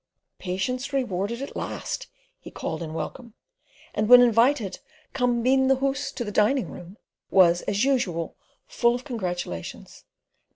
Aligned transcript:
"Patience 0.39 0.91
rewarded 0.93 1.43
at 1.43 1.55
last," 1.55 2.07
he 2.39 2.49
called 2.49 2.81
in 2.81 2.95
welcome; 2.95 3.35
and 3.93 4.09
when 4.09 4.19
invited 4.19 4.73
to 4.73 4.79
"come 5.13 5.43
ben 5.43 5.67
the 5.67 5.75
hoose 5.75 6.11
to 6.13 6.23
the 6.23 6.31
diningroom," 6.31 6.97
was, 7.29 7.61
as 7.67 7.83
usual, 7.83 8.35
full 8.65 8.95
of 8.95 9.03
congratulations. 9.03 10.05